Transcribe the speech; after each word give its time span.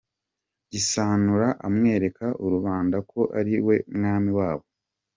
Gisanura 0.71 1.47
amwereka 1.67 2.25
rubanda 2.53 2.97
ko 3.11 3.19
ari 3.39 3.55
we 3.65 3.75
mwami 3.95 4.31
wabo. 4.39 4.65